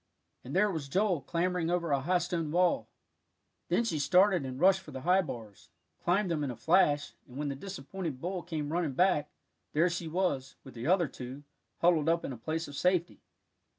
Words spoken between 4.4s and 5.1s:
and rushed for the